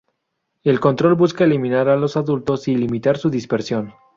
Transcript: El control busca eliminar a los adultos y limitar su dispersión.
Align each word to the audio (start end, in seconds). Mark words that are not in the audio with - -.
El 0.63 0.79
control 0.79 1.13
busca 1.13 1.43
eliminar 1.43 1.87
a 1.87 1.95
los 1.95 2.17
adultos 2.17 2.67
y 2.67 2.75
limitar 2.75 3.19
su 3.19 3.29
dispersión. 3.29 3.93